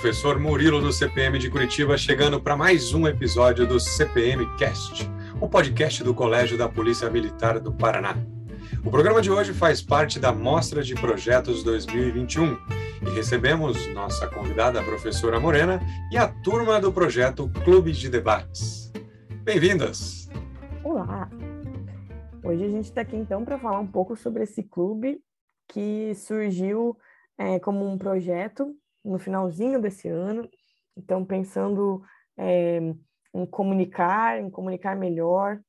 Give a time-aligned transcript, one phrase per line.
[0.00, 5.48] professor Murilo do CPM de Curitiba, chegando para mais um episódio do CPM Cast, o
[5.48, 8.16] podcast do Colégio da Polícia Militar do Paraná.
[8.84, 12.56] O programa de hoje faz parte da Mostra de Projetos 2021
[13.02, 15.80] e recebemos nossa convidada, a professora Morena,
[16.12, 18.92] e a turma do projeto Clube de Debates.
[19.42, 20.30] Bem-vindas!
[20.84, 21.28] Olá!
[22.44, 25.18] Hoje a gente está aqui então para falar um pouco sobre esse clube
[25.66, 26.96] que surgiu
[27.36, 28.76] é, como um projeto
[29.08, 30.48] no finalzinho desse ano.
[30.96, 32.02] Então, pensando
[32.36, 32.78] é,
[33.34, 35.60] em comunicar, em comunicar melhor,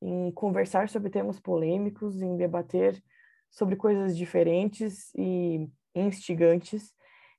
[0.00, 3.02] em conversar sobre temas polêmicos, em debater
[3.50, 6.92] sobre coisas diferentes e instigantes,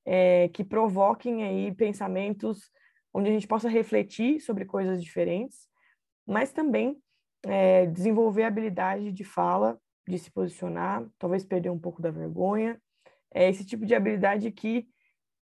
[0.06, 2.72] é, que provoquem aí pensamentos
[3.14, 5.68] onde a gente possa refletir sobre coisas diferentes,
[6.26, 6.98] mas também
[7.44, 12.80] é, desenvolver a habilidade de fala, de se posicionar, talvez perder um pouco da vergonha.
[13.34, 14.88] É esse tipo de habilidade que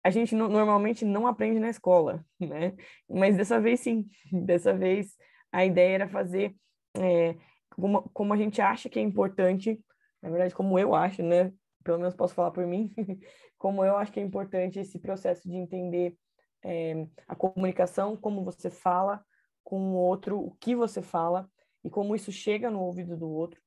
[0.10, 2.76] a gente normalmente não aprende na escola, né?
[3.08, 4.10] Mas dessa vez sim,
[4.46, 5.16] dessa vez
[5.52, 6.56] a ideia era fazer
[6.98, 7.36] é,
[7.70, 9.80] como, como a gente acha que é importante,
[10.22, 11.54] na verdade como eu acho, né?
[11.84, 12.92] Pelo menos posso falar por mim,
[13.58, 16.18] como eu acho que é importante esse processo de entender
[16.66, 19.24] é, a comunicação, como você fala
[19.64, 21.48] com o outro, o que você fala
[21.84, 23.62] e como isso chega no ouvido do outro.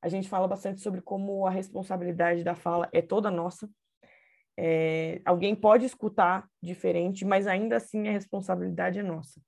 [0.00, 3.68] A gente fala bastante sobre como a responsabilidade da fala é toda nossa,
[4.60, 9.40] é, alguém pode escutar diferente, mas ainda assim a responsabilidade é nossa.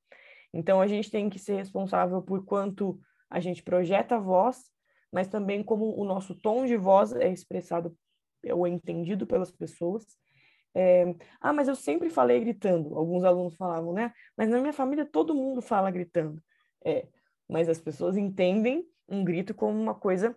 [0.54, 2.96] Então a gente tem que ser responsável por quanto
[3.28, 4.70] a gente projeta a voz,
[5.12, 7.92] mas também como o nosso tom de voz é expressado
[8.52, 10.06] ou entendido pelas pessoas.
[10.76, 12.96] É, ah, mas eu sempre falei gritando.
[12.96, 14.12] Alguns alunos falavam, né?
[14.36, 16.40] Mas na minha família todo mundo fala gritando.
[16.84, 17.08] É,
[17.48, 20.36] mas as pessoas entendem um grito como uma coisa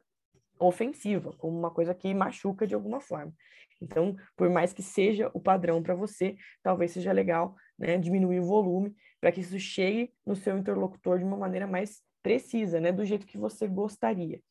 [0.60, 3.34] ofensiva, como uma coisa que machuca de alguma forma.
[3.82, 8.46] Então, por mais que seja o padrão para você, talvez seja legal né, diminuir o
[8.46, 13.04] volume para que isso chegue no seu interlocutor de uma maneira mais precisa, né, do
[13.04, 14.42] jeito que você gostaria.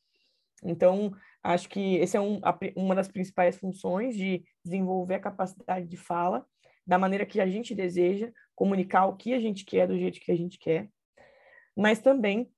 [0.63, 1.13] Então,
[1.43, 5.97] acho que essa é um, a, uma das principais funções de desenvolver a capacidade de
[5.97, 6.45] fala
[6.85, 10.31] da maneira que a gente deseja, comunicar o que a gente quer do jeito que
[10.31, 10.89] a gente quer,
[11.75, 12.51] mas também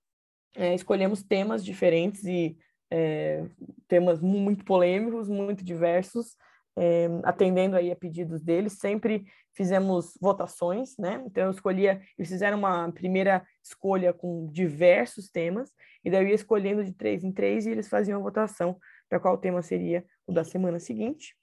[0.55, 2.57] é, escolhemos temas diferentes e
[2.97, 3.43] é,
[3.89, 6.37] temas muito polêmicos, muito diversos,
[6.77, 11.21] é, atendendo aí a pedidos deles, sempre fizemos votações, né?
[11.25, 15.71] Então eu escolhia, eles fizeram uma primeira escolha com diversos temas,
[16.05, 18.77] e daí eu ia escolhendo de três em três e eles faziam a votação
[19.09, 21.35] para qual tema seria o da semana seguinte.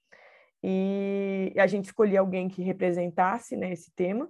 [0.62, 4.27] E a gente escolhia alguém que representasse né, esse tema,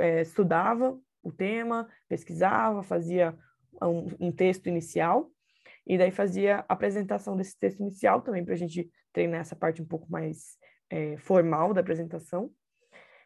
[0.00, 3.36] é, estudava o tema, pesquisava, fazia
[3.80, 5.30] um, um texto inicial,
[5.86, 9.80] e daí fazia a apresentação desse texto inicial também para a gente treinar essa parte
[9.80, 10.56] um pouco mais
[10.90, 12.50] é, formal da apresentação.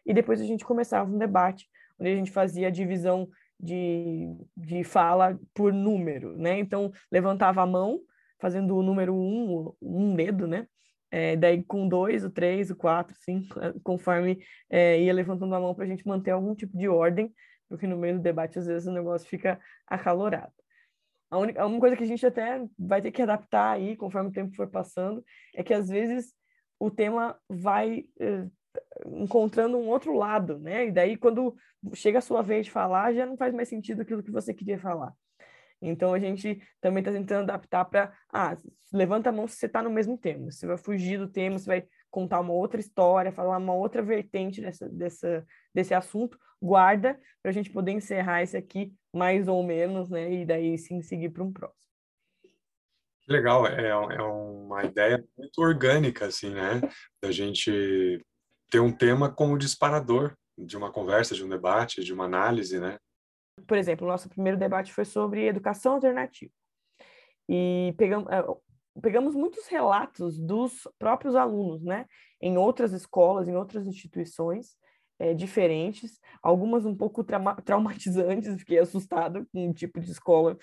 [0.05, 1.67] E depois a gente começava um debate,
[1.99, 3.29] onde a gente fazia a divisão
[3.59, 4.27] de,
[4.57, 6.59] de fala por número, né?
[6.59, 8.01] Então, levantava a mão,
[8.39, 10.67] fazendo o número um, um dedo, né?
[11.11, 13.49] É, daí com dois, o três, o quatro, cinco,
[13.83, 14.39] conforme
[14.69, 17.33] é, ia levantando a mão para a gente manter algum tipo de ordem,
[17.69, 20.53] porque no meio do debate às vezes o negócio fica acalorado.
[21.31, 24.33] A única, uma coisa que a gente até vai ter que adaptar aí, conforme o
[24.33, 25.25] tempo for passando,
[25.55, 26.35] é que às vezes
[26.79, 28.47] o tema vai eh,
[29.07, 30.87] encontrando um outro lado, né?
[30.87, 31.55] E daí, quando
[31.95, 34.79] chega a sua vez de falar, já não faz mais sentido aquilo que você queria
[34.79, 35.13] falar.
[35.81, 38.57] Então, a gente também está tentando adaptar para, ah,
[38.93, 40.51] levanta a mão se você está no mesmo tema.
[40.51, 44.61] Você vai fugir do tema, você vai contar uma outra história, falar uma outra vertente
[44.61, 50.11] dessa, dessa, desse assunto, guarda para a gente poder encerrar esse aqui mais ou menos,
[50.11, 50.33] né?
[50.33, 51.81] E daí sim seguir para um próximo.
[53.29, 56.81] Legal, é, é uma ideia muito orgânica, assim, né?
[57.23, 58.25] Da gente
[58.69, 62.99] ter um tema como disparador de uma conversa, de um debate, de uma análise, né?
[63.67, 66.53] Por exemplo, o nosso primeiro debate foi sobre educação alternativa.
[67.49, 68.45] E pegamos, é,
[69.01, 72.07] pegamos muitos relatos dos próprios alunos, né?
[72.41, 74.77] Em outras escolas, em outras instituições,
[75.19, 80.57] é, diferentes, algumas um pouco trauma traumatizantes, fiquei assustado com o tipo de escola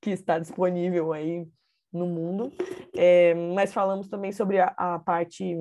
[0.00, 1.46] que está disponível aí
[1.92, 2.52] no mundo,
[2.96, 5.56] é, mas falamos também sobre a, a, parte,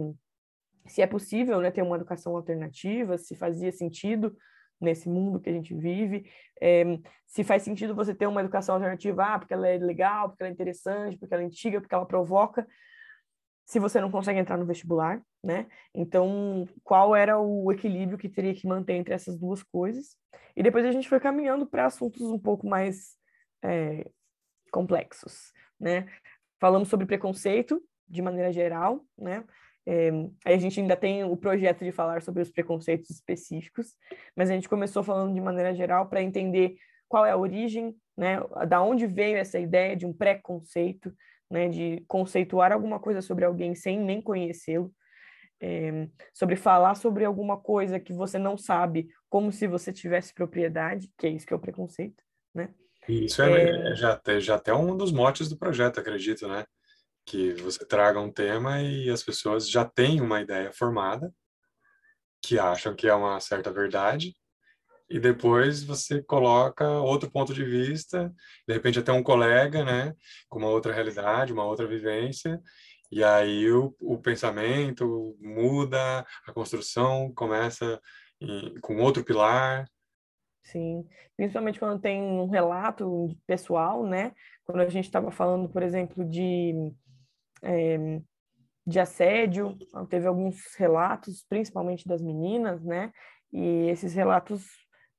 [0.88, 4.36] se é possível né, ter uma educação alternativa, se fazia sentido
[4.80, 6.30] nesse mundo que a gente vive,
[6.62, 6.84] é,
[7.26, 10.50] se faz sentido você ter uma educação alternativa, ah, porque ela é legal, porque ela
[10.50, 12.68] é interessante, porque ela é antiga, porque ela provoca,
[13.66, 15.68] se você não consegue entrar no vestibular, né?
[15.94, 20.18] Então, qual era o equilíbrio que teria que manter entre essas duas coisas?
[20.56, 23.18] E depois a gente foi caminhando para assuntos um pouco mais
[23.64, 24.06] é,
[24.72, 26.08] complexos, né?
[26.60, 29.44] Falamos sobre preconceito de maneira geral, né?
[29.86, 30.10] É,
[30.46, 33.96] aí a gente ainda tem o projeto de falar sobre os preconceitos específicos,
[34.36, 36.76] mas a gente começou falando de maneira geral para entender
[37.08, 41.14] qual é a origem, né, da onde veio essa ideia de um preconceito,
[41.50, 44.92] né, de conceituar alguma coisa sobre alguém sem nem conhecê-lo,
[45.62, 51.12] é, sobre falar sobre alguma coisa que você não sabe, como se você tivesse propriedade,
[51.18, 52.74] que é isso que é o preconceito, né?
[53.08, 53.96] Isso é, é...
[53.96, 56.66] já, já até um dos motes do projeto, acredito, né?
[57.26, 61.34] Que você traga um tema e as pessoas já têm uma ideia formada,
[62.42, 64.36] que acham que é uma certa verdade,
[65.10, 68.34] e depois você coloca outro ponto de vista,
[68.68, 70.14] de repente até um colega, né,
[70.50, 72.60] com uma outra realidade, uma outra vivência,
[73.12, 78.02] e aí o, o pensamento muda, a construção começa
[78.42, 79.88] em, com outro pilar.
[80.64, 84.34] Sim, principalmente quando tem um relato pessoal, né?
[84.66, 86.74] Quando a gente estava falando, por exemplo, de,
[87.64, 88.22] é,
[88.86, 89.78] de assédio,
[90.10, 93.12] teve alguns relatos, principalmente das meninas, né?
[93.52, 94.66] E esses relatos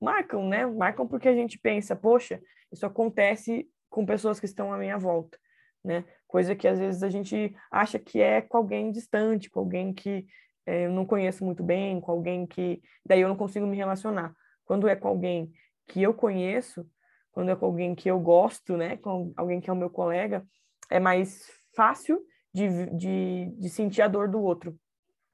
[0.00, 0.66] marcam, né?
[0.66, 5.38] Marcam porque a gente pensa, poxa, isso acontece com pessoas que estão à minha volta,
[5.82, 6.04] né?
[6.26, 10.26] Coisa que às vezes a gente acha que é com alguém distante, com alguém que
[10.66, 14.34] é, eu não conheço muito bem, com alguém que daí eu não consigo me relacionar.
[14.64, 15.52] Quando é com alguém
[15.86, 16.86] que eu conheço,
[17.32, 18.96] quando é com alguém que eu gosto, né?
[18.98, 20.46] Com alguém que é o meu colega,
[20.90, 22.20] é mais fácil
[22.54, 24.78] de, de, de sentir a dor do outro,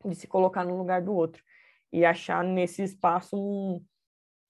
[0.04, 1.42] de se colocar no lugar do outro
[1.92, 3.84] e achar nesse espaço um,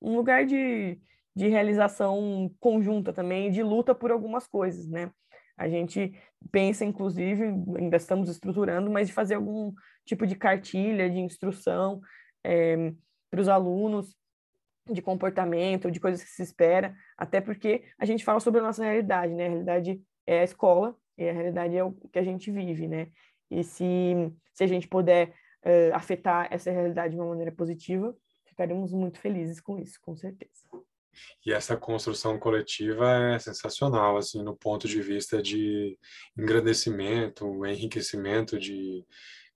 [0.01, 1.01] um lugar de,
[1.35, 5.11] de realização conjunta também, de luta por algumas coisas, né?
[5.57, 6.19] A gente
[6.51, 7.45] pensa, inclusive,
[7.77, 9.75] ainda estamos estruturando, mas de fazer algum
[10.07, 12.01] tipo de cartilha de instrução
[12.43, 12.95] é, eh,
[13.31, 14.17] para os alunos
[14.91, 18.83] de comportamento, de coisas que se espera, até porque a gente fala sobre a nossa
[18.83, 19.47] realidade, né?
[19.47, 23.09] A realidade é a escola e a realidade é o que a gente vive, né?
[23.51, 24.15] E se,
[24.55, 25.29] se a gente puder
[25.65, 30.63] uh, afetar essa realidade de uma maneira positiva, ficaremos muito felizes com isso, com certeza.
[31.45, 35.99] E essa construção coletiva é sensacional, assim, no ponto de vista de
[36.39, 39.05] engrandecimento, enriquecimento de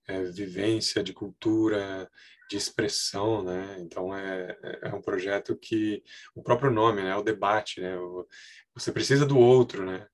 [0.07, 2.09] é, vivência, de cultura,
[2.49, 3.77] de expressão, né?
[3.79, 6.03] Então é, é um projeto que
[6.35, 7.95] o próprio nome, né, é o debate, né?
[8.75, 10.05] Você precisa do outro, né,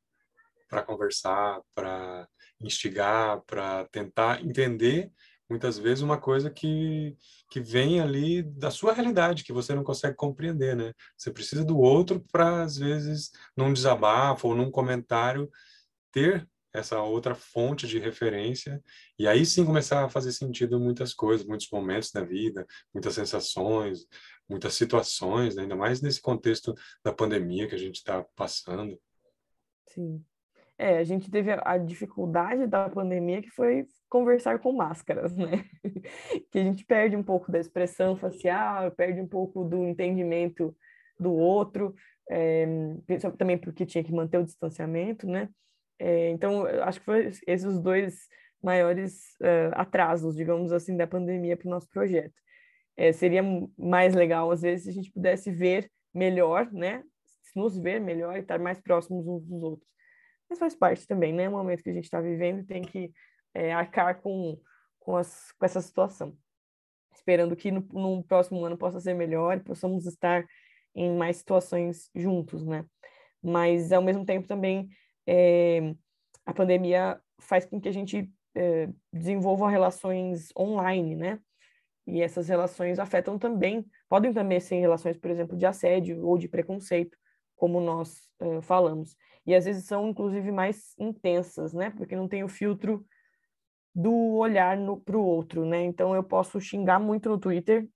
[0.71, 2.25] para conversar, para
[2.61, 5.11] instigar, para tentar entender
[5.49, 7.13] muitas vezes uma coisa que,
[7.49, 10.93] que vem ali da sua realidade, que você não consegue compreender, né?
[11.17, 15.51] Você precisa do outro para, às vezes, num desabafo ou num comentário,
[16.09, 18.81] ter essa outra fonte de referência
[19.19, 24.07] e aí sim começar a fazer sentido muitas coisas, muitos momentos da vida, muitas sensações,
[24.47, 25.63] muitas situações, né?
[25.63, 26.73] ainda mais nesse contexto
[27.03, 28.97] da pandemia que a gente está passando.
[29.89, 30.23] Sim.
[30.81, 35.63] É, a gente teve a dificuldade da pandemia que foi conversar com máscaras, né?
[36.51, 40.75] que a gente perde um pouco da expressão facial, perde um pouco do entendimento
[41.19, 41.93] do outro,
[42.27, 42.65] é,
[43.37, 45.49] também porque tinha que manter o distanciamento, né?
[45.99, 48.27] É, então, acho que foi esses os dois
[48.59, 52.33] maiores uh, atrasos, digamos assim, da pandemia para o nosso projeto.
[52.97, 53.43] É, seria
[53.77, 57.03] mais legal, às vezes, se a gente pudesse ver melhor, né?
[57.55, 59.91] Nos ver melhor e estar mais próximos uns dos outros.
[60.51, 61.47] Mas faz parte também, né?
[61.47, 63.09] O momento que a gente está vivendo tem que
[63.53, 64.59] é, arcar com,
[64.99, 66.37] com, as, com essa situação.
[67.15, 70.45] Esperando que no, no próximo ano possa ser melhor e possamos estar
[70.93, 72.85] em mais situações juntos, né?
[73.41, 74.89] Mas, ao mesmo tempo, também
[75.25, 75.95] é,
[76.45, 81.39] a pandemia faz com que a gente é, desenvolva relações online, né?
[82.05, 86.49] E essas relações afetam também, podem também ser relações, por exemplo, de assédio ou de
[86.49, 87.17] preconceito,
[87.61, 89.15] como nós uh, falamos.
[89.45, 91.91] E às vezes são, inclusive, mais intensas, né?
[91.91, 93.05] Porque não tem o filtro
[93.93, 94.75] do olhar
[95.05, 95.83] para o outro, né?
[95.83, 97.87] Então eu posso xingar muito no Twitter,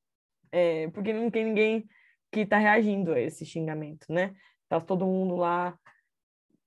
[0.52, 1.84] é, porque não tem ninguém
[2.32, 4.36] que está reagindo a esse xingamento, né?
[4.70, 5.76] Tá todo mundo lá,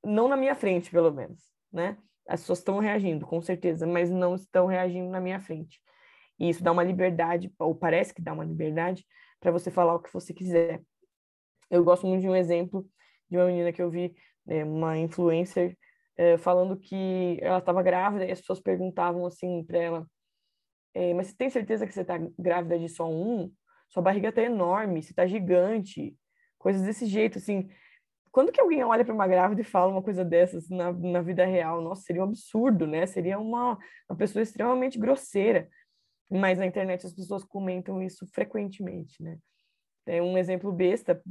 [0.05, 1.41] não na minha frente, pelo menos,
[1.73, 1.97] né?
[2.27, 5.81] As pessoas estão reagindo, com certeza, mas não estão reagindo na minha frente.
[6.37, 9.07] E isso dá uma liberdade, ou parece que dá uma liberdade,
[9.39, 10.83] para você falar o que você quiser.
[11.71, 12.87] Eu gosto muito de um exemplo
[13.31, 14.15] de uma menina que eu vi,
[14.47, 15.77] né, uma influencer,
[16.17, 20.07] é, falando que ela estava grávida e as pessoas perguntavam assim para ela:
[20.95, 23.53] é, Mas você tem certeza que você está grávida de só um?
[23.89, 26.17] Sua barriga está enorme, você está gigante.
[26.59, 27.71] Coisas desse jeito, assim.
[28.31, 31.47] Quando que alguém olha para uma grávida e fala uma coisa dessas na, na vida
[31.47, 31.81] real?
[31.81, 33.07] Nossa, seria um absurdo, né?
[33.07, 35.69] Seria uma, uma pessoa extremamente grosseira.
[36.31, 39.39] Mas na internet as pessoas comentam isso frequentemente, né?
[40.09, 41.23] É um exemplo besta,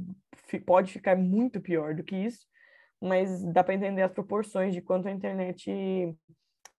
[0.64, 2.46] pode ficar muito pior do que isso,
[3.00, 5.70] mas dá para entender as proporções de quanto a internet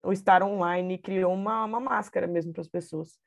[0.03, 3.20] o estar online criou uma, uma máscara mesmo para as pessoas.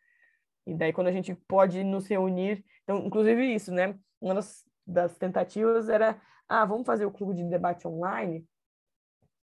[0.66, 3.98] E daí, quando a gente pode nos reunir, então, inclusive isso, né?
[4.20, 8.46] Uma das, das tentativas era, ah, vamos fazer o clube de debate online?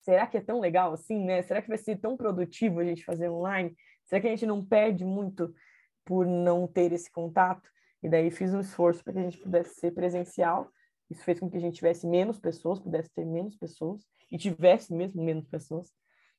[0.00, 1.42] Será que é tão legal assim, né?
[1.42, 3.76] Será que vai ser tão produtivo a gente fazer online?
[4.04, 5.54] Será que a gente não perde muito
[6.04, 7.71] por não ter esse contato?
[8.02, 10.68] E daí fiz um esforço para que a gente pudesse ser presencial.
[11.08, 14.92] Isso fez com que a gente tivesse menos pessoas, pudesse ter menos pessoas e tivesse
[14.92, 15.92] mesmo menos pessoas,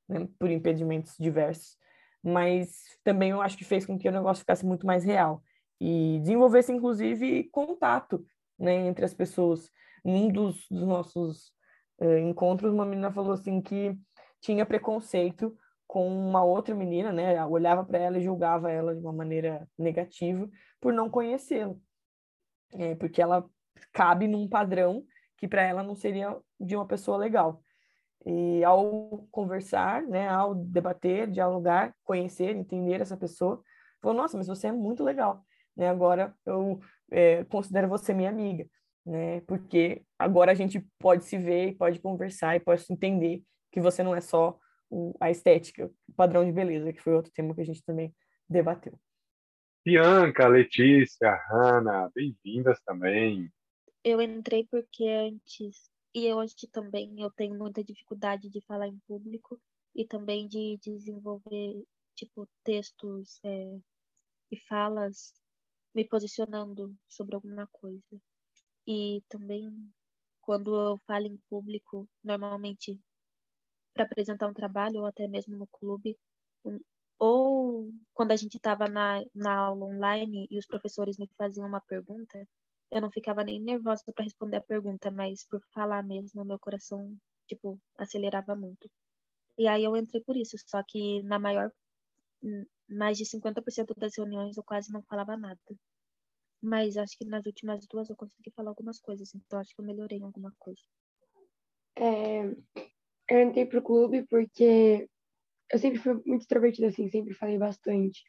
[0.10, 1.77] né, por impedimentos diversos.
[2.22, 5.41] Mas também eu acho que fez com que o negócio ficasse muito mais real
[5.79, 8.25] e desenvolvesse inclusive contato,
[8.58, 9.70] né, entre as pessoas.
[10.03, 11.53] Num dos, dos nossos
[12.01, 13.98] uh, encontros, uma menina falou assim que
[14.41, 15.55] tinha preconceito
[15.88, 17.46] com uma outra menina, né?
[17.46, 20.50] Olhava para ela e julgava ela de uma maneira negativa
[20.84, 21.74] por não conhecê-la,
[22.74, 23.50] é, porque ela
[23.94, 25.06] cabe num padrão
[25.38, 27.63] que para ela não seria de uma pessoa legal.
[28.25, 33.63] E ao conversar, né, ao debater, dialogar, conhecer, entender essa pessoa,
[34.02, 35.88] falou: Nossa, mas você é muito legal, né?
[35.88, 38.68] Agora eu é, considero você minha amiga,
[39.06, 39.40] né?
[39.42, 44.13] Porque agora a gente pode se ver, pode conversar e pode entender que você não
[44.13, 44.58] é só
[44.90, 48.13] o, a estética, o padrão de beleza, que foi outro tema que a gente também
[48.50, 49.00] debateu.
[49.86, 53.52] Bianca, Letícia, Hanna, bem-vindas também.
[54.02, 59.60] Eu entrei porque antes, e hoje também, eu tenho muita dificuldade de falar em público
[59.94, 61.84] e também de desenvolver,
[62.16, 63.78] tipo, textos é,
[64.52, 65.34] e falas
[65.94, 68.22] me posicionando sobre alguma coisa.
[68.88, 69.70] E também,
[70.40, 72.98] quando eu falo em público, normalmente
[73.94, 76.18] para apresentar um trabalho ou até mesmo no clube,
[77.20, 81.82] ou quando a gente estava na, na aula online e os professores me faziam uma
[81.82, 82.48] pergunta,
[82.91, 87.15] eu não ficava nem nervosa para responder a pergunta, mas por falar mesmo, meu coração,
[87.48, 88.89] tipo, acelerava muito.
[89.58, 91.72] E aí eu entrei por isso, só que na maior,
[92.89, 95.60] mais de 50% das reuniões eu quase não falava nada.
[96.62, 99.86] Mas acho que nas últimas duas eu consegui falar algumas coisas, então acho que eu
[99.86, 100.82] melhorei em alguma coisa.
[101.96, 102.43] É,
[103.29, 105.10] eu entrei pro clube porque
[105.72, 108.24] eu sempre fui muito extrovertida, assim, sempre falei bastante.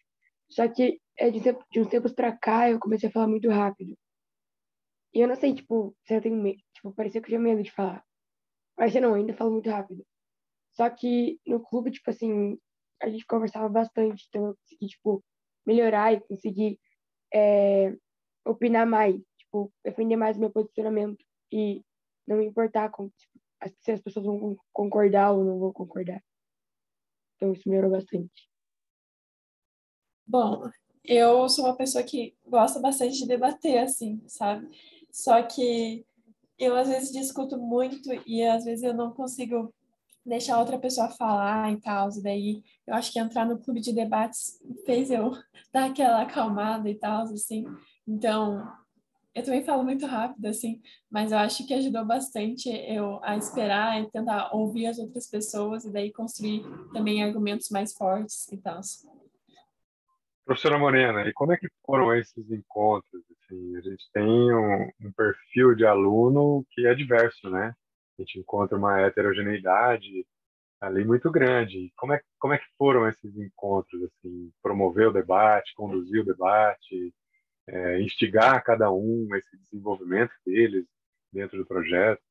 [0.51, 3.97] Só que é de, de uns tempos pra cá eu comecei a falar muito rápido.
[5.15, 6.61] E eu não sei, tipo, se eu tenho medo.
[6.75, 8.05] Tipo, parecia que eu tinha medo de falar.
[8.79, 10.05] Mas eu não, ainda falo muito rápido.
[10.73, 12.59] Só que no clube, tipo assim,
[13.01, 14.27] a gente conversava bastante.
[14.29, 15.25] Então eu consegui, tipo,
[15.67, 16.79] melhorar e conseguir
[17.33, 17.95] é,
[18.45, 19.17] opinar mais.
[19.39, 21.25] Tipo, defender mais o meu posicionamento.
[21.53, 21.83] E
[22.27, 23.41] não me importar com, tipo,
[23.83, 26.23] se as pessoas vão concordar ou não vão concordar.
[27.37, 28.49] Então isso melhorou bastante.
[30.27, 30.69] Bom,
[31.05, 34.69] eu sou uma pessoa que gosta bastante de debater, assim, sabe?
[35.13, 36.05] Só que
[36.59, 39.73] eu às vezes discuto muito e às vezes eu não consigo
[40.25, 42.09] deixar outra pessoa falar e tal.
[42.11, 45.33] E daí eu acho que entrar no clube de debates fez eu
[45.73, 47.65] dar aquela acalmada e tal, assim.
[48.07, 48.67] Então,
[49.35, 54.01] eu também falo muito rápido, assim, mas eu acho que ajudou bastante eu a esperar
[54.01, 56.63] e tentar ouvir as outras pessoas e daí construir
[56.93, 58.81] também argumentos mais fortes e tal.
[60.45, 63.23] Professora Morena, e como é que foram esses encontros?
[63.33, 67.75] Assim, a gente tem um, um, perfil de aluno que é diverso, né?
[68.19, 70.25] A gente encontra uma heterogeneidade
[70.81, 71.91] ali muito grande.
[71.97, 74.03] Como é, como é que foram esses encontros?
[74.05, 77.13] Assim, promover o debate, conduzir o debate,
[77.67, 80.87] é, instigar cada um esse desenvolvimento deles
[81.33, 82.23] dentro do projeto?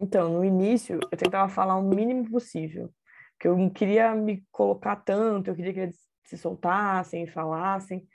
[0.00, 2.92] Então, no início, eu tentava falar o mínimo possível,
[3.32, 8.06] porque eu não queria me colocar tanto, eu queria que eles se soltassem falassem,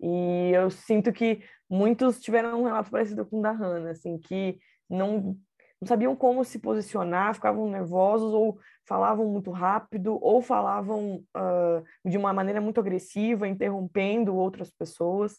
[0.00, 4.58] e eu sinto que muitos tiveram um relato parecido com o da Hannah, assim, que
[4.88, 5.36] não
[5.80, 12.16] não sabiam como se posicionar, ficavam nervosos ou falavam muito rápido ou falavam uh, de
[12.16, 15.38] uma maneira muito agressiva, interrompendo outras pessoas.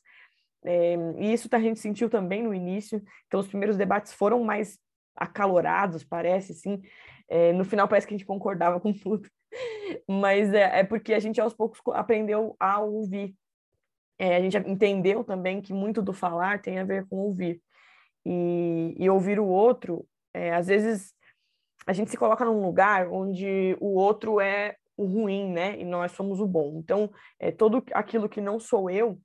[0.64, 3.02] É, e isso a gente sentiu também no início.
[3.28, 4.78] Então, os primeiros debates foram mais
[5.16, 6.82] acalorados, parece, sim.
[7.28, 9.28] É, no final parece que a gente concordava com tudo.
[10.08, 13.36] Mas é, é porque a gente aos poucos aprendeu a ouvir.
[14.18, 17.62] É, a gente entendeu também que muito do falar tem a ver com ouvir.
[18.26, 21.14] E, e ouvir o outro é, às vezes
[21.86, 25.80] a gente se coloca num lugar onde o outro é o ruim, né?
[25.80, 26.78] E nós somos o bom.
[26.78, 27.10] Então,
[27.40, 29.20] é, todo aquilo que não sou eu,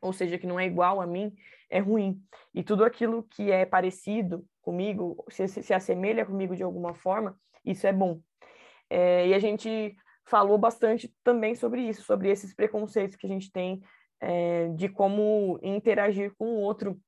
[0.00, 1.34] ou seja, que não é igual a mim,
[1.70, 2.22] é ruim.
[2.54, 7.86] E tudo aquilo que é parecido comigo, se, se assemelha comigo de alguma forma, isso
[7.86, 8.20] é bom.
[8.90, 9.96] É, e a gente
[10.26, 13.82] falou bastante também sobre isso, sobre esses preconceitos que a gente tem
[14.20, 17.00] é, de como interagir com o outro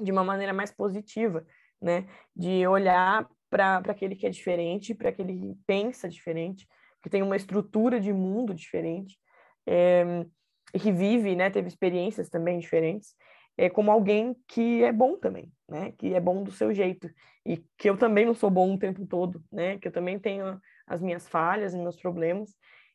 [0.00, 1.44] de uma maneira mais positiva
[1.80, 2.06] né?
[2.34, 6.66] De olhar para aquele que é diferente, para aquele que pensa diferente,
[7.02, 9.18] que tem uma estrutura de mundo diferente,
[9.66, 10.26] é,
[10.72, 13.14] que vive, né, teve experiências também diferentes,
[13.56, 17.08] é como alguém que é bom também, né, que é bom do seu jeito
[17.44, 20.60] e que eu também não sou bom o tempo todo, né, que eu também tenho
[20.86, 22.54] as minhas falhas e meus problemas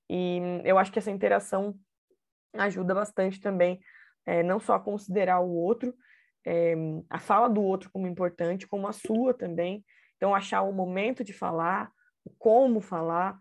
[0.10, 1.76] e eu acho que essa interação
[2.54, 3.80] ajuda bastante também,
[4.26, 5.94] é, não só a considerar o outro,
[6.46, 6.76] é,
[7.10, 9.84] a fala do outro como importante, como a sua também.
[10.18, 11.92] Então, achar o momento de falar,
[12.38, 13.40] como falar.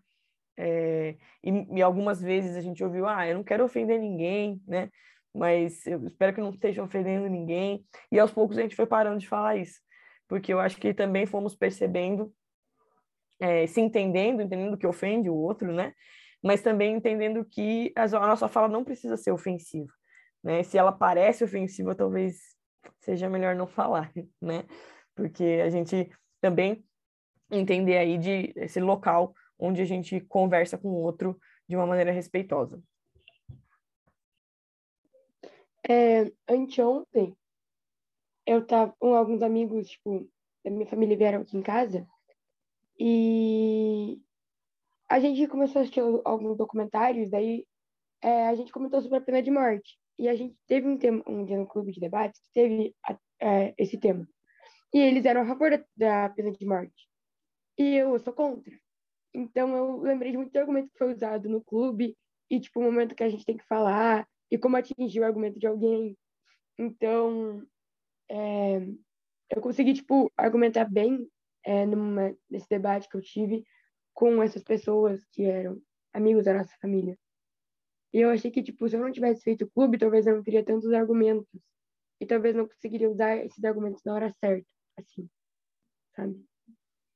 [0.57, 4.89] É, e, e, algumas vezes a gente ouviu, ah, eu não quero ofender ninguém, né?
[5.33, 7.85] Mas eu espero que não esteja ofendendo ninguém.
[8.11, 9.79] E aos poucos a gente foi parando de falar isso,
[10.27, 12.33] porque eu acho que também fomos percebendo,
[13.39, 15.93] é, se entendendo, entendendo que ofende o outro, né?
[16.43, 19.91] Mas também entendendo que a nossa fala não precisa ser ofensiva,
[20.43, 20.63] né?
[20.63, 22.59] Se ela parece ofensiva, talvez
[22.99, 24.11] seja melhor não falar,
[24.41, 24.65] né?
[25.15, 26.09] Porque a gente
[26.39, 26.83] também
[27.49, 32.11] entender aí de esse local onde a gente conversa com o outro de uma maneira
[32.11, 32.81] respeitosa.
[35.87, 37.35] É, anteontem,
[38.45, 40.29] eu tava com alguns amigos, tipo,
[40.63, 42.07] da minha família vieram aqui em casa
[42.99, 44.19] e
[45.09, 47.65] a gente começou a assistir alguns documentários, daí
[48.21, 49.99] é, a gente comentou sobre a pena de morte.
[50.19, 52.95] E a gente teve um, tema, um dia no clube de debates que teve
[53.41, 54.27] é, esse tema.
[54.93, 57.07] E eles eram a favor da, da pena de morte.
[57.77, 58.73] E eu sou contra.
[59.33, 62.17] Então eu lembrei de muito argumento que foi usado no clube
[62.49, 65.57] e tipo o momento que a gente tem que falar e como atingir o argumento
[65.57, 66.17] de alguém.
[66.77, 67.65] Então
[68.29, 68.81] é,
[69.49, 71.27] eu consegui tipo argumentar bem
[71.65, 73.63] é, numa, nesse debate que eu tive
[74.13, 75.81] com essas pessoas que eram
[76.13, 77.17] amigos da nossa família.
[78.13, 80.65] E eu achei que, tipo, se eu não tivesse feito clube, talvez eu não teria
[80.65, 81.47] tantos argumentos.
[82.19, 85.29] E talvez não conseguiria usar esses argumentos na hora certa, assim,
[86.15, 86.45] sabe?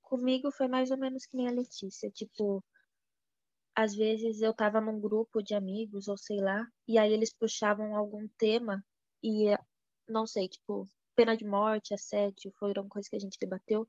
[0.01, 2.09] Comigo foi mais ou menos que nem a Letícia.
[2.09, 2.63] Tipo,
[3.75, 7.95] às vezes eu tava num grupo de amigos, ou sei lá, e aí eles puxavam
[7.95, 8.83] algum tema
[9.21, 9.47] e,
[10.07, 13.87] não sei, tipo, pena de morte, assédio, foram coisas que a gente debateu.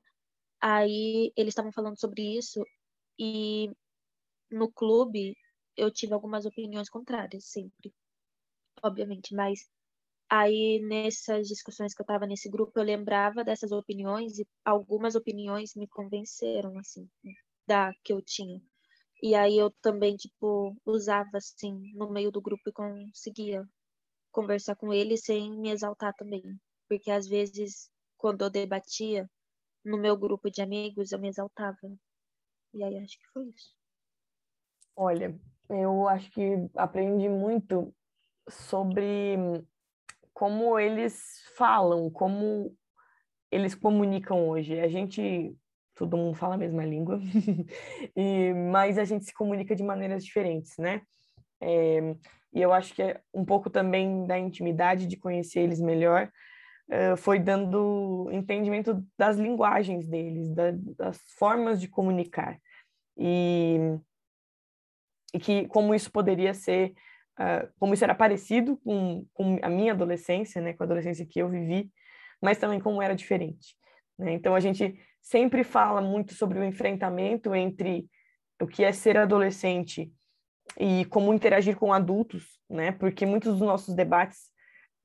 [0.61, 2.63] Aí eles estavam falando sobre isso
[3.17, 3.71] e
[4.51, 5.35] no clube
[5.77, 7.93] eu tive algumas opiniões contrárias, sempre,
[8.83, 9.69] obviamente, mas
[10.29, 15.75] aí nessas discussões que eu estava nesse grupo, eu lembrava dessas opiniões e algumas opiniões
[15.75, 17.09] me convenceram, assim,
[17.67, 18.61] da que eu tinha.
[19.21, 23.67] E aí eu também, tipo, usava, assim, no meio do grupo e conseguia
[24.31, 26.43] conversar com ele sem me exaltar também.
[26.87, 29.29] Porque às vezes, quando eu debatia
[29.83, 31.77] no meu grupo de amigos, eu me exaltava.
[32.73, 33.75] E aí acho que foi isso.
[34.95, 37.93] Olha, eu acho que aprendi muito
[38.49, 39.37] sobre
[40.33, 42.75] como eles falam, como
[43.51, 44.79] eles comunicam hoje.
[44.79, 45.55] A gente,
[45.95, 47.19] todo mundo fala a mesma língua,
[48.15, 51.01] e, mas a gente se comunica de maneiras diferentes, né?
[51.59, 52.15] É,
[52.53, 56.31] e eu acho que é um pouco também da intimidade de conhecer eles melhor,
[56.89, 62.59] é, foi dando entendimento das linguagens deles, da, das formas de comunicar.
[63.17, 63.97] E
[65.33, 66.93] e que como isso poderia ser,
[67.39, 71.39] uh, como isso era parecido com, com a minha adolescência, né, com a adolescência que
[71.39, 71.91] eu vivi,
[72.41, 73.75] mas também como era diferente.
[74.17, 74.33] Né?
[74.33, 78.07] Então a gente sempre fala muito sobre o enfrentamento entre
[78.61, 80.11] o que é ser adolescente
[80.79, 82.91] e como interagir com adultos, né?
[82.91, 84.51] Porque muitos dos nossos debates,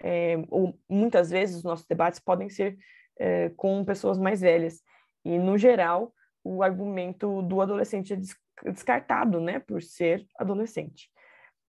[0.03, 2.77] é, ou muitas vezes os nossos debates podem ser
[3.19, 4.81] é, com pessoas mais velhas.
[5.25, 6.13] E no geral,
[6.45, 11.11] o argumento do adolescente é descartado, né, por ser adolescente.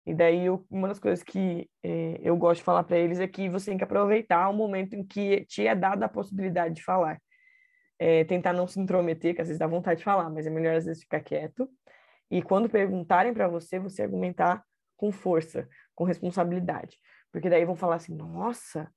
[0.06, 3.28] E daí, eu, uma das coisas que é, eu gosto de falar para eles é
[3.28, 6.84] que você tem que aproveitar o momento em que te é dada a possibilidade de
[6.84, 7.20] falar.
[7.98, 10.76] É, tentar não se intrometer, que às vezes dá vontade de falar, mas é melhor
[10.76, 11.68] às vezes ficar quieto.
[12.30, 14.64] E quando perguntarem para você, você argumentar
[14.96, 17.00] com força, com responsabilidade.
[17.32, 18.92] Porque daí vão falar assim: nossa,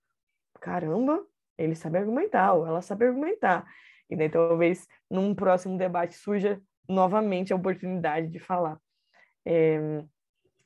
[0.60, 1.24] caramba,
[1.56, 3.66] ele sabe argumentar, ou ela sabe argumentar.
[4.10, 8.78] E daí talvez num próximo debate surja novamente a oportunidade de falar.
[9.44, 10.02] É,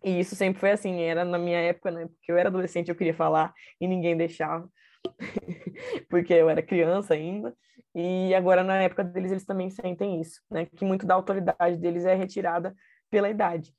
[0.04, 2.06] e isso sempre foi assim, era na minha época, né?
[2.06, 4.68] Porque eu era adolescente, eu queria falar e ninguém deixava,
[6.08, 7.54] porque eu era criança ainda.
[7.94, 10.66] E agora, na época deles, eles também sentem isso, né?
[10.66, 12.74] Que muito da autoridade deles é retirada
[13.10, 13.74] pela idade.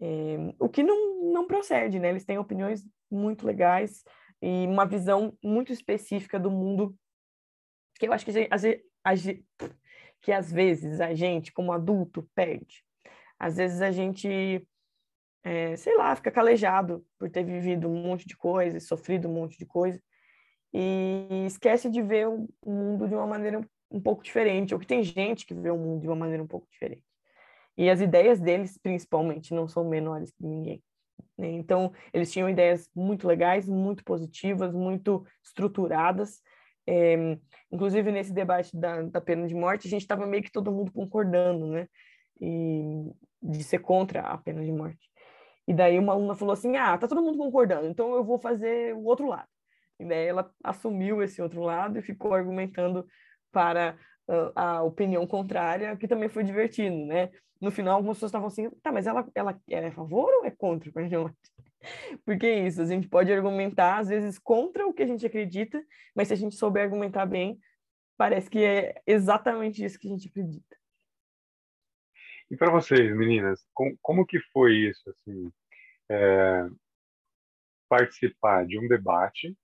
[0.00, 2.08] É, o que não, não procede, né?
[2.08, 4.02] Eles têm opiniões muito legais
[4.40, 6.96] e uma visão muito específica do mundo
[7.98, 8.56] que eu acho que gente, a,
[10.20, 12.84] que às vezes a gente, como adulto, perde.
[13.38, 14.66] Às vezes a gente,
[15.44, 19.56] é, sei lá, fica calejado por ter vivido um monte de coisa, sofrido um monte
[19.58, 20.02] de coisa,
[20.72, 25.02] e esquece de ver o mundo de uma maneira um pouco diferente, ou que tem
[25.02, 27.04] gente que vê o mundo de uma maneira um pouco diferente.
[27.76, 30.82] E as ideias deles, principalmente, não são menores que ninguém.
[31.38, 31.52] Né?
[31.52, 36.42] Então, eles tinham ideias muito legais, muito positivas, muito estruturadas.
[36.90, 37.36] É,
[37.70, 40.90] inclusive, nesse debate da, da pena de morte, a gente estava meio que todo mundo
[40.90, 41.86] concordando, né?
[42.40, 44.98] E de ser contra a pena de morte.
[45.66, 48.94] E daí uma aluna falou assim: ah, tá todo mundo concordando, então eu vou fazer
[48.94, 49.48] o outro lado.
[50.00, 53.06] E daí ela assumiu esse outro lado e ficou argumentando
[53.52, 53.94] para
[54.26, 57.28] uh, a opinião contrária, que também foi divertido, né?
[57.60, 60.44] No final, algumas pessoas estavam assim, tá, mas ela, ela, ela é a favor ou
[60.46, 61.36] é contra a pena de morte?
[62.24, 65.82] Porque é isso, a gente pode argumentar, às vezes, contra o que a gente acredita,
[66.14, 67.58] mas se a gente souber argumentar bem,
[68.16, 70.76] parece que é exatamente isso que a gente acredita.
[72.50, 75.52] E para vocês, meninas, com, como que foi isso, assim,
[76.08, 76.68] é,
[77.88, 79.56] participar de um debate,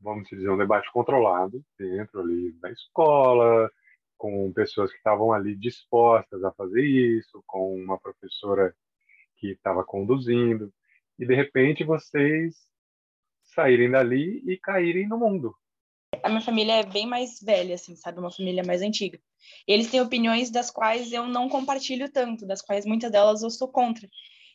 [0.00, 3.70] vamos dizer, um debate controlado, dentro ali da escola,
[4.16, 8.74] com pessoas que estavam ali dispostas a fazer isso, com uma professora
[9.36, 10.72] que estava conduzindo,
[11.18, 12.54] e de repente vocês
[13.42, 15.54] saírem dali e caírem no mundo.
[16.22, 18.18] A minha família é bem mais velha, assim, sabe?
[18.18, 19.20] Uma família mais antiga.
[19.66, 23.68] Eles têm opiniões das quais eu não compartilho tanto, das quais muitas delas eu sou
[23.68, 24.08] contra.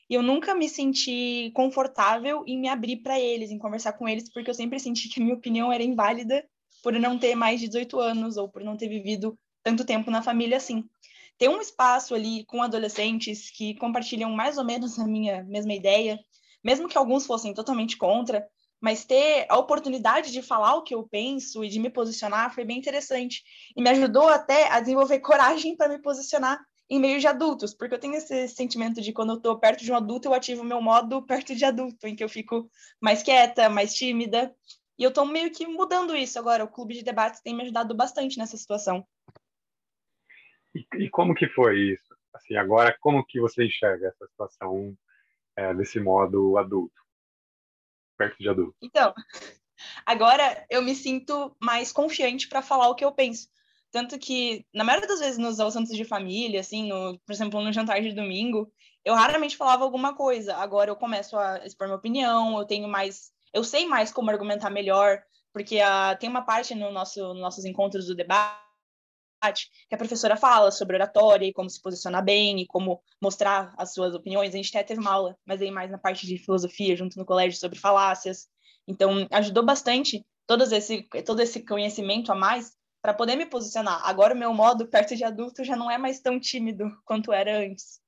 [0.10, 4.32] E eu nunca me senti confortável em me abrir para eles, em conversar com eles,
[4.32, 6.44] porque eu sempre senti que a minha opinião era inválida
[6.82, 10.22] por não ter mais de 18 anos ou por não ter vivido tanto tempo na
[10.22, 10.84] família assim.
[11.38, 16.20] Ter um espaço ali com adolescentes que compartilham mais ou menos a minha mesma ideia,
[16.64, 18.48] mesmo que alguns fossem totalmente contra,
[18.82, 22.66] mas ter a oportunidade de falar o que eu penso e de me posicionar foi
[22.66, 23.42] bem interessante.
[23.76, 27.96] E me ajudou até a desenvolver coragem para me posicionar em meio de adultos, porque
[27.96, 30.82] eu tenho esse sentimento de quando eu estou perto de um adulto, eu ativo meu
[30.82, 32.70] modo perto de adulto, em que eu fico
[33.02, 34.54] mais quieta, mais tímida.
[35.00, 36.64] E eu estou meio que mudando isso agora.
[36.64, 39.08] O clube de debates tem me ajudado bastante nessa situação.
[40.76, 42.14] E, e como que foi isso?
[42.34, 44.94] Assim, agora, como que você enxerga essa situação
[45.56, 47.04] é, desse modo adulto?
[48.18, 48.76] perto de adulto?
[48.82, 49.14] Então,
[50.06, 53.48] agora eu me sinto mais confiante para falar o que eu penso.
[53.92, 57.72] Tanto que, na maioria das vezes, nos assuntos de família, assim, no, por exemplo, no
[57.72, 58.72] jantar de domingo,
[59.06, 60.56] eu raramente falava alguma coisa.
[60.56, 63.32] Agora eu começo a expor minha opinião, eu tenho mais.
[63.54, 67.66] Eu sei mais como argumentar melhor, porque uh, tem uma parte no nosso, nos nossos
[67.66, 68.63] encontros do debate
[69.52, 73.94] que a professora fala sobre oratória e como se posicionar bem e como mostrar as
[73.94, 74.54] suas opiniões.
[74.54, 77.26] A gente até teve uma aula, mas aí mais na parte de filosofia, junto no
[77.26, 78.48] colégio, sobre falácias.
[78.88, 84.02] Então, ajudou bastante todo esse, todo esse conhecimento a mais para poder me posicionar.
[84.06, 87.60] Agora, o meu modo perto de adulto já não é mais tão tímido quanto era
[87.60, 88.02] antes.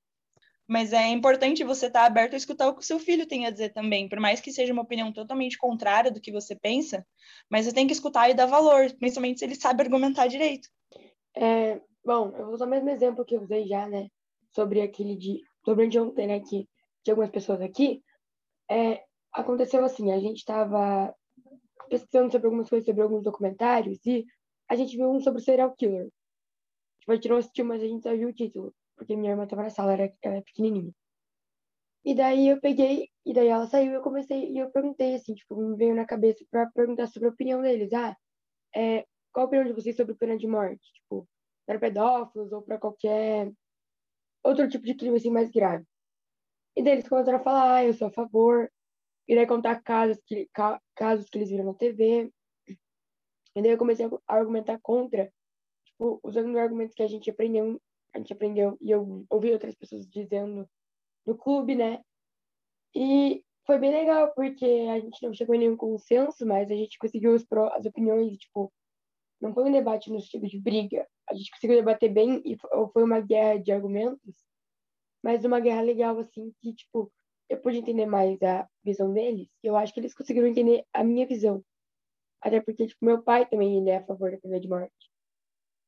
[0.67, 3.45] Mas é importante você estar tá aberto a escutar o que o seu filho tem
[3.45, 7.05] a dizer também, por mais que seja uma opinião totalmente contrária do que você pensa,
[7.49, 10.67] mas você tem que escutar e dar valor, principalmente se ele sabe argumentar direito.
[11.35, 14.07] É, bom, eu vou usar o mesmo exemplo que eu usei já, né?
[14.53, 15.41] Sobre aquele de.
[15.63, 16.39] Sobre ontem, né?
[16.39, 16.67] Que
[17.03, 18.01] de algumas pessoas aqui.
[18.69, 21.13] É, aconteceu assim: a gente estava
[21.89, 24.25] pesquisando sobre algumas coisas, sobre alguns documentários, e
[24.69, 26.09] a gente viu um sobre serial killer.
[26.99, 29.43] Tipo, a gente não assistiu, mas a gente só viu o título, porque minha irmã
[29.43, 30.91] estava na sala, era, ela é pequenininha.
[32.03, 35.55] E daí eu peguei, e daí ela saiu eu comecei, e eu perguntei, assim, tipo,
[35.55, 37.91] me veio na cabeça para perguntar sobre a opinião deles.
[37.93, 38.15] Ah,
[38.75, 40.93] é, qual a opinião de vocês sobre pena de morte?
[40.93, 41.27] Tipo,
[41.65, 43.51] para pedófilos ou para qualquer
[44.41, 45.83] outro tipo de crime assim mais grave.
[46.73, 48.71] E daí eles começaram a falar, ah, eu sou a favor.
[49.27, 50.49] E daí contar casos que,
[50.95, 52.31] casos que eles viram na TV.
[53.55, 55.29] E daí eu comecei a argumentar contra,
[55.83, 57.81] tipo, usando argumentos que a gente aprendeu,
[58.13, 60.65] a gente aprendeu e eu ouvi outras pessoas dizendo
[61.25, 62.01] no clube, né?
[62.95, 66.97] E foi bem legal, porque a gente não chegou em nenhum consenso, mas a gente
[66.97, 68.71] conseguiu as, opiniões, tipo,
[69.41, 71.07] não foi um debate no sentido de briga.
[71.29, 72.57] A gente conseguiu debater bem e
[72.93, 74.35] foi uma guerra de argumentos,
[75.23, 77.11] mas uma guerra legal, assim, que, tipo,
[77.49, 81.03] eu pude entender mais a visão deles e eu acho que eles conseguiram entender a
[81.03, 81.63] minha visão.
[82.41, 85.11] Até porque, tipo, meu pai também ele é a favor da pena de morte.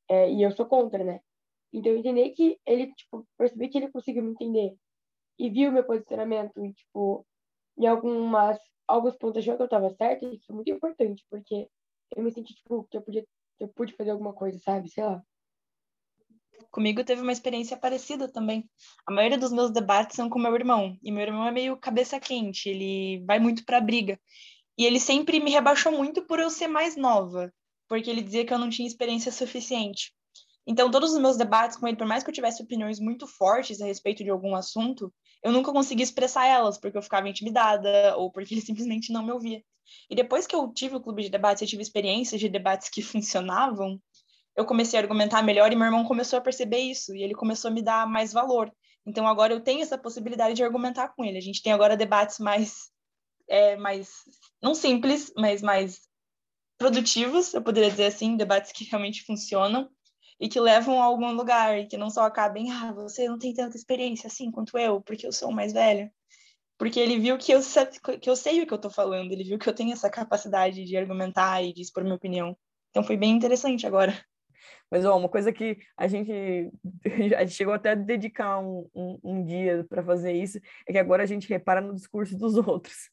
[0.09, 1.19] É, e eu sou contra, né?
[1.73, 4.75] Então eu entendi que ele, tipo, percebi que ele conseguiu me entender
[5.37, 7.25] e viu meu posicionamento e, tipo,
[7.77, 8.57] em algumas,
[8.87, 11.69] alguns pontos achou que eu tava certa, e isso é muito importante, porque
[12.15, 13.25] eu me senti, tipo, que eu podia
[13.59, 14.89] eu pude fazer alguma coisa, sabe?
[14.89, 15.21] Sei lá.
[16.71, 18.69] Comigo teve uma experiência parecida também.
[19.05, 20.97] A maioria dos meus debates são com meu irmão.
[21.01, 24.19] E meu irmão é meio cabeça quente, ele vai muito pra briga.
[24.77, 27.51] E ele sempre me rebaixou muito por eu ser mais nova,
[27.87, 30.13] porque ele dizia que eu não tinha experiência suficiente.
[30.67, 33.81] Então, todos os meus debates com ele, por mais que eu tivesse opiniões muito fortes
[33.81, 38.29] a respeito de algum assunto, eu nunca conseguia expressar elas, porque eu ficava intimidada ou
[38.29, 39.63] porque ele simplesmente não me ouvia.
[40.09, 43.01] E depois que eu tive o clube de debates, eu tive experiências de debates que
[43.03, 44.01] funcionavam,
[44.57, 47.69] eu comecei a argumentar melhor e meu irmão começou a perceber isso e ele começou
[47.69, 48.73] a me dar mais valor.
[49.05, 51.37] Então agora eu tenho essa possibilidade de argumentar com ele.
[51.37, 52.89] A gente tem agora debates mais,
[53.47, 54.23] é, mais
[54.61, 56.01] não simples, mas mais
[56.77, 59.89] produtivos, eu poderia dizer assim, debates que realmente funcionam
[60.39, 63.53] e que levam a algum lugar e que não só acabem, ah, você não tem
[63.53, 66.11] tanta experiência assim quanto eu, porque eu sou mais velho.
[66.77, 67.59] Porque ele viu que eu,
[68.21, 70.83] que eu sei o que eu estou falando, ele viu que eu tenho essa capacidade
[70.83, 72.55] de argumentar e de expor minha opinião.
[72.91, 74.13] Então foi bem interessante agora.
[74.89, 76.71] Mas ó, uma coisa que a gente,
[77.35, 80.97] a gente chegou até a dedicar um, um, um dia para fazer isso é que
[80.97, 83.09] agora a gente repara no discurso dos outros.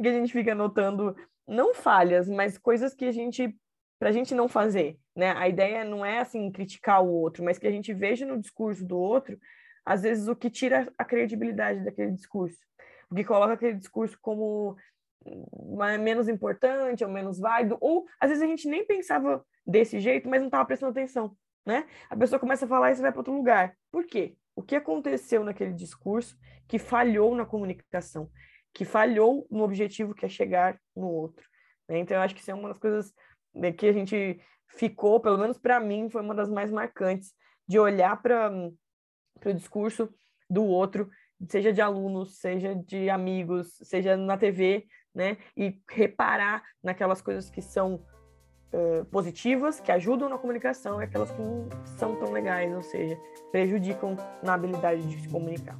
[0.00, 1.14] que a gente fica notando
[1.46, 3.54] não falhas, mas coisas que a gente
[3.98, 5.30] para a gente não fazer, né?
[5.30, 8.84] A ideia não é assim criticar o outro, mas que a gente veja no discurso
[8.84, 9.38] do outro,
[9.86, 12.58] às vezes o que tira a credibilidade daquele discurso,
[13.08, 14.76] o que coloca aquele discurso como
[16.00, 20.40] menos importante ou menos válido, ou às vezes a gente nem pensava desse jeito, mas
[20.40, 21.86] não estava prestando atenção, né?
[22.10, 23.76] A pessoa começa a falar e você vai para outro lugar.
[23.90, 24.36] Por quê?
[24.54, 26.36] O que aconteceu naquele discurso
[26.68, 28.28] que falhou na comunicação,
[28.72, 31.46] que falhou no objetivo que é chegar no outro.
[31.88, 31.98] Né?
[31.98, 33.12] Então, eu acho que isso é uma das coisas
[33.54, 37.34] né, que a gente ficou, pelo menos para mim, foi uma das mais marcantes,
[37.68, 38.50] de olhar para
[39.44, 40.08] o discurso
[40.48, 41.10] do outro,
[41.48, 45.36] seja de alunos, seja de amigos, seja na TV, né?
[45.56, 48.02] E reparar naquelas coisas que são
[48.72, 53.18] uh, positivas, que ajudam na comunicação, e aquelas que não são tão legais, ou seja,
[53.50, 55.78] prejudicam na habilidade de se comunicar.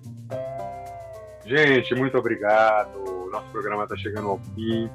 [1.44, 3.30] Gente, muito obrigado.
[3.30, 4.90] Nosso programa está chegando ao fim.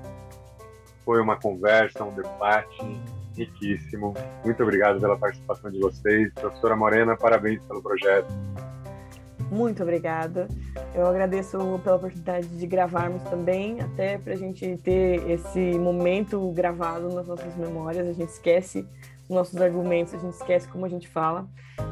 [1.06, 3.02] Foi uma conversa, um debate
[3.36, 4.13] riquíssimo.
[4.44, 6.34] Muito obrigado pela participação de vocês.
[6.34, 8.34] Professora Morena, parabéns pelo projeto.
[9.52, 10.48] Muito obrigada.
[10.96, 17.10] Eu agradeço pela oportunidade de gravarmos também, até para a gente ter esse momento gravado
[17.13, 18.08] nas nossas memórias.
[18.08, 18.88] A gente esquece
[19.28, 21.48] os nossos argumentos, a gente esquece como a gente fala.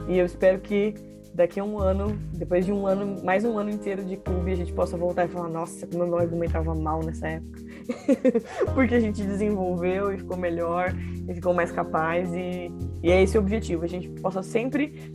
[0.08, 0.94] E eu espero que
[1.34, 4.56] daqui a um ano, depois de um ano, mais um ano inteiro de clube, a
[4.56, 7.60] gente possa voltar e falar: nossa, como eu argumentava mal nessa época.
[8.74, 10.94] Porque a gente desenvolveu e ficou melhor,
[11.28, 12.72] e ficou mais capaz, e,
[13.04, 15.14] e é esse o objetivo: a gente possa sempre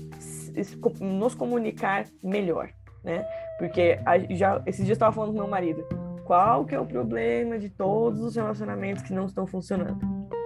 [1.01, 2.71] nos comunicar melhor,
[3.03, 3.27] né?
[3.59, 5.85] Porque a, já esses dias eu estava falando com meu marido,
[6.25, 9.99] qual que é o problema de todos os relacionamentos que não estão funcionando?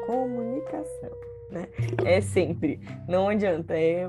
[0.07, 1.69] Comunicação né?
[2.05, 3.79] É sempre, não adianta.
[3.79, 4.07] É,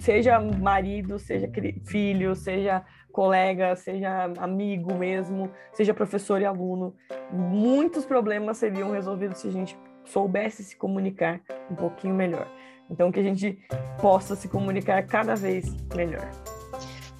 [0.00, 1.50] seja marido, seja
[1.86, 6.94] filho, seja colega, seja amigo mesmo, seja professor e aluno,
[7.32, 12.46] muitos problemas seriam resolvidos se a gente soubesse se comunicar um pouquinho melhor.
[12.90, 13.58] Então, que a gente
[14.00, 16.28] possa se comunicar cada vez melhor.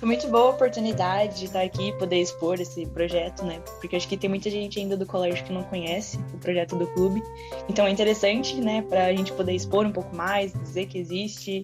[0.00, 3.60] Foi muito boa a oportunidade de estar aqui e poder expor esse projeto, né?
[3.78, 6.86] Porque acho que tem muita gente ainda do colégio que não conhece o projeto do
[6.86, 7.22] clube.
[7.68, 11.62] Então é interessante, né, para a gente poder expor um pouco mais, dizer que existe.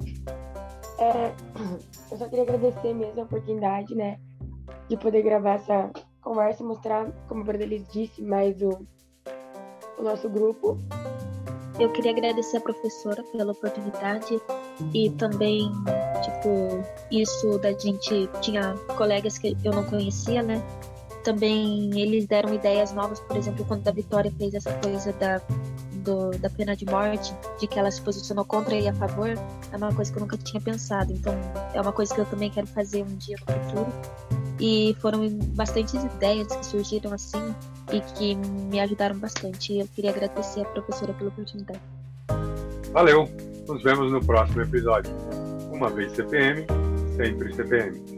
[0.99, 1.33] É,
[2.11, 4.18] eu só queria agradecer mesmo a oportunidade, né,
[4.87, 8.87] de poder gravar essa conversa e mostrar, como o Bordelis disse, mais o,
[9.99, 10.77] o nosso grupo.
[11.81, 14.38] Eu queria agradecer a professora pela oportunidade
[14.92, 15.70] e também,
[16.46, 20.62] tipo, isso da gente tinha colegas que eu não conhecia, né?
[21.24, 25.40] Também eles deram ideias novas, por exemplo, quando a Vitória fez essa coisa da,
[26.04, 29.76] do, da pena de morte, de que ela se posicionou contra e a favor, é
[29.76, 31.12] uma coisa que eu nunca tinha pensado.
[31.12, 31.35] Então,
[31.74, 33.92] é uma coisa que eu também quero fazer um dia no futuro.
[34.61, 37.54] E foram bastantes ideias que surgiram assim
[37.92, 39.76] e que me ajudaram bastante.
[39.76, 41.80] Eu queria agradecer a professora pela oportunidade.
[42.92, 43.28] Valeu!
[43.68, 45.12] Nos vemos no próximo episódio.
[45.76, 46.64] Uma vez CPM,
[47.18, 48.15] sempre CPM.